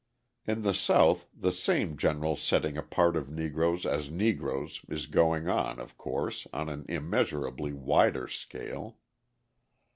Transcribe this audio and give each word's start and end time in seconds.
In 0.47 0.63
the 0.63 0.73
South 0.73 1.27
the 1.31 1.51
same 1.51 1.95
general 1.95 2.35
setting 2.35 2.75
apart 2.75 3.15
of 3.15 3.29
Negroes 3.29 3.85
as 3.85 4.09
Negroes 4.09 4.83
is 4.89 5.05
going 5.05 5.47
on, 5.47 5.79
of 5.79 5.95
course, 5.95 6.47
on 6.51 6.69
an 6.69 6.87
immeasurably 6.89 7.71
wider 7.73 8.27
scale. 8.27 8.97